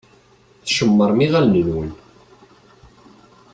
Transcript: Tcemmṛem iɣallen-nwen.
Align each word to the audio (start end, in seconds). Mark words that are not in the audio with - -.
Tcemmṛem 0.65 1.19
iɣallen-nwen. 1.25 1.91